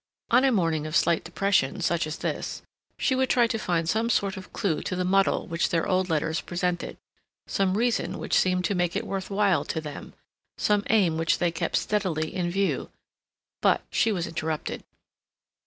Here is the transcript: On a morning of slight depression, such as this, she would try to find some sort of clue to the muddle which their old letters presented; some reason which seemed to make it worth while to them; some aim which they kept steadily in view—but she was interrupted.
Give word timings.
On 0.31 0.43
a 0.43 0.51
morning 0.51 0.87
of 0.87 0.95
slight 0.95 1.23
depression, 1.23 1.79
such 1.79 2.07
as 2.07 2.17
this, 2.17 2.63
she 2.97 3.13
would 3.13 3.29
try 3.29 3.45
to 3.45 3.59
find 3.59 3.87
some 3.87 4.09
sort 4.09 4.35
of 4.35 4.51
clue 4.51 4.81
to 4.81 4.95
the 4.95 5.05
muddle 5.05 5.45
which 5.45 5.69
their 5.69 5.87
old 5.87 6.09
letters 6.09 6.41
presented; 6.41 6.97
some 7.45 7.77
reason 7.77 8.17
which 8.17 8.33
seemed 8.33 8.65
to 8.65 8.73
make 8.73 8.95
it 8.95 9.05
worth 9.05 9.29
while 9.29 9.63
to 9.65 9.79
them; 9.79 10.15
some 10.57 10.83
aim 10.89 11.19
which 11.19 11.37
they 11.37 11.51
kept 11.51 11.75
steadily 11.75 12.33
in 12.33 12.49
view—but 12.49 13.83
she 13.91 14.11
was 14.11 14.25
interrupted. 14.25 14.83